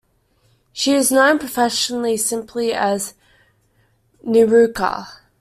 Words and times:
She 0.73 0.93
is 0.93 1.11
known 1.11 1.37
professionally 1.37 2.17
simply 2.17 2.73
as 2.73 3.13
Niurka. 4.25 5.07